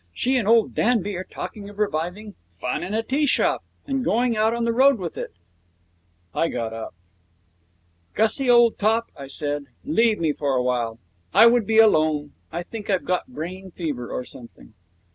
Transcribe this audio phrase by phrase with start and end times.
[0.11, 4.35] She and old Danby are talking of reviving "Fun in a Tea Shop", and going
[4.35, 5.35] out on the road with it.'
[6.33, 6.95] I got up.
[8.15, 10.97] 'Gussie, old top,' I said, 'leave me for a while.
[11.35, 12.33] I would be alone.
[12.51, 14.73] I think I've got brain fever or something.'